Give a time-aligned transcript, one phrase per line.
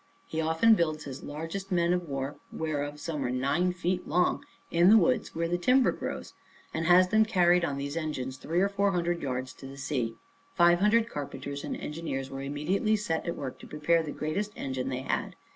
[0.25, 4.89] He often builds his largest men of war, whereof some are nine feet long, in
[4.89, 6.33] the woods, where the timber grows,
[6.73, 10.15] and has them carried on these engines three or four hundred yards to the sea.
[10.55, 14.89] Five hundred carpenters and engineers were immediately set at work to prepare the greatest engine
[14.89, 15.35] they had.